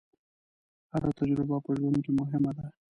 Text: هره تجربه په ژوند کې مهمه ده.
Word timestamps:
هره 0.91 1.09
تجربه 1.19 1.57
په 1.65 1.71
ژوند 1.77 1.97
کې 2.03 2.11
مهمه 2.19 2.51
ده. 2.57 2.65